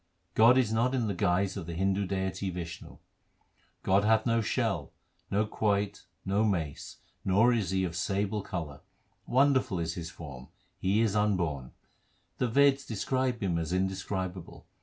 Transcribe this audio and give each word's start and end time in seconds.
God 0.33 0.57
is 0.57 0.73
not 0.73 0.95
in 0.95 1.05
the 1.05 1.13
guise 1.13 1.55
of 1.55 1.67
the 1.67 1.75
Hindu 1.75 2.07
deity 2.07 2.49
Vishnu: 2.49 2.97
God 3.83 4.03
hath 4.03 4.25
no 4.25 4.41
shell, 4.41 4.93
no 5.29 5.45
quoit, 5.45 6.05
no 6.25 6.43
mace, 6.43 6.97
nor 7.23 7.53
is 7.53 7.69
He 7.69 7.83
of 7.83 7.95
sable 7.95 8.41
colour; 8.41 8.81
wonderful 9.27 9.77
is 9.77 9.93
His 9.93 10.09
form; 10.09 10.47
He 10.79 11.01
is 11.01 11.15
unborn. 11.15 11.73
The 12.39 12.49
Veds 12.49 12.83
describe 12.87 13.43
Him 13.43 13.59
as 13.59 13.71
indescribable. 13.71 14.65